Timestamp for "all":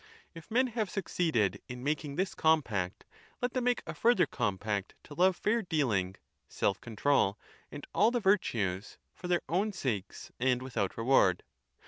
7.93-8.09